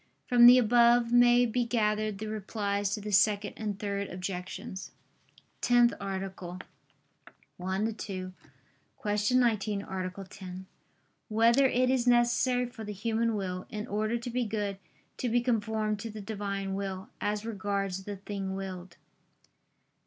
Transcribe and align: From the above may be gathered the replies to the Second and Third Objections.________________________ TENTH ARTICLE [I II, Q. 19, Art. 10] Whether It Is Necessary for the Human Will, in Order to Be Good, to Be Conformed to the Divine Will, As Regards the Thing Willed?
From 0.25 0.47
the 0.47 0.57
above 0.57 1.11
may 1.11 1.45
be 1.45 1.63
gathered 1.63 2.17
the 2.17 2.25
replies 2.25 2.89
to 2.95 3.01
the 3.01 3.11
Second 3.11 3.53
and 3.55 3.77
Third 3.77 4.09
Objections.________________________ 4.09 4.89
TENTH 5.61 5.93
ARTICLE 6.01 6.57
[I 7.61 7.79
II, 7.85 7.85
Q. 7.99 8.33
19, 9.29 9.83
Art. 9.83 10.29
10] 10.31 10.65
Whether 11.27 11.67
It 11.67 11.91
Is 11.91 12.07
Necessary 12.07 12.65
for 12.65 12.83
the 12.83 12.93
Human 12.93 13.35
Will, 13.35 13.67
in 13.69 13.85
Order 13.85 14.17
to 14.17 14.29
Be 14.31 14.43
Good, 14.43 14.79
to 15.17 15.29
Be 15.29 15.39
Conformed 15.39 15.99
to 15.99 16.09
the 16.09 16.19
Divine 16.19 16.73
Will, 16.73 17.09
As 17.21 17.45
Regards 17.45 18.05
the 18.05 18.15
Thing 18.15 18.55
Willed? 18.55 18.97